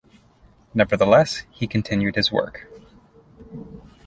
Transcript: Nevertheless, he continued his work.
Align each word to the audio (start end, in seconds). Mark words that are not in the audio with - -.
Nevertheless, 0.73 1.43
he 1.51 1.67
continued 1.67 2.15
his 2.15 2.31
work. 2.31 2.67